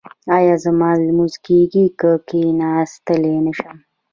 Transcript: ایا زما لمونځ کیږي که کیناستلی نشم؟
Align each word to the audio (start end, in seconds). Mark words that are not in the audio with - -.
ایا 0.37 0.55
زما 0.63 0.89
لمونځ 1.05 1.33
کیږي 1.45 1.85
که 1.99 2.09
کیناستلی 2.27 3.35
نشم؟ 3.45 3.77